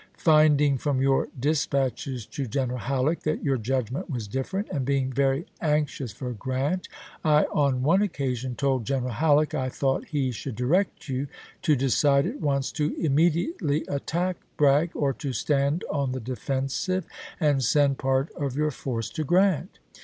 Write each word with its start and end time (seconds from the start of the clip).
Find 0.17 0.59
ing 0.59 0.79
from 0.79 0.99
your 0.99 1.27
dispatches 1.39 2.25
to 2.25 2.47
General 2.47 2.79
Halleck 2.79 3.19
that 3.19 3.43
youi' 3.43 3.61
judgment 3.61 4.09
was 4.09 4.27
different, 4.27 4.67
and 4.69 4.83
being 4.83 5.13
very 5.13 5.45
anx 5.61 5.99
ious 6.01 6.11
for 6.11 6.33
Grant, 6.33 6.87
I, 7.23 7.43
on 7.53 7.83
one 7.83 8.01
occasion, 8.01 8.55
told 8.55 8.83
General 8.85 9.13
Halleck 9.13 9.53
I 9.53 9.69
thought 9.69 10.05
he 10.07 10.31
should 10.31 10.55
direct 10.55 11.07
you 11.07 11.27
to 11.61 11.75
decide 11.75 12.25
at 12.25 12.41
once 12.41 12.71
to 12.71 12.95
immediately 12.97 13.85
attack 13.87 14.37
Bragg 14.57 14.89
or 14.95 15.13
to 15.13 15.33
stand 15.33 15.83
on 15.91 16.13
the 16.13 16.19
defensive 16.19 17.05
and 17.39 17.63
send 17.63 17.99
part 17.99 18.31
of 18.31 18.55
your 18.55 18.71
force 18.71 19.11
to 19.11 19.23
Grant. 19.23 19.77